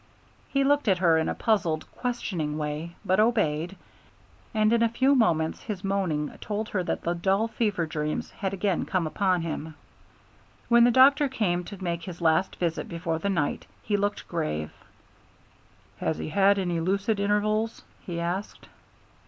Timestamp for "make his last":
11.83-12.55